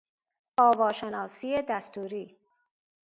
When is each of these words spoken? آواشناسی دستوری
آواشناسی 0.59 1.61
دستوری 1.61 2.37